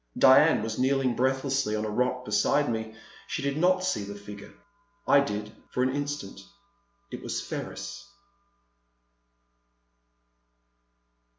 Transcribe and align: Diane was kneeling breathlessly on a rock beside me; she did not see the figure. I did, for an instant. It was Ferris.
Diane 0.17 0.63
was 0.63 0.79
kneeling 0.79 1.15
breathlessly 1.15 1.75
on 1.75 1.85
a 1.85 1.89
rock 1.91 2.25
beside 2.25 2.67
me; 2.67 2.95
she 3.27 3.43
did 3.43 3.55
not 3.55 3.83
see 3.83 4.03
the 4.03 4.15
figure. 4.15 4.51
I 5.07 5.19
did, 5.19 5.53
for 5.69 5.83
an 5.83 5.95
instant. 5.95 6.39
It 7.11 7.21
was 7.21 7.39
Ferris. 7.39 8.07